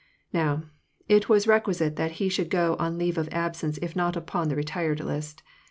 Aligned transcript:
Now, 0.33 0.63
it 1.07 1.29
was 1.29 1.45
requisite 1.45 1.95
that 1.95 2.13
he 2.13 2.27
should 2.27 2.49
go 2.49 2.75
on 2.79 2.97
leave 2.97 3.19
of 3.19 3.29
absence 3.31 3.77
if 3.83 3.95
not 3.95 4.15
upon 4.17 4.49
the 4.49 4.55
retired 4.55 4.99
list. 4.99 5.43